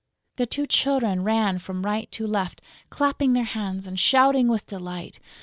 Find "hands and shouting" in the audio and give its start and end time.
3.43-4.47